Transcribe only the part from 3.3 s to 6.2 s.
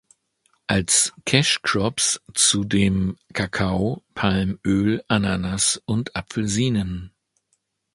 Kakao, Palmöl, Ananas und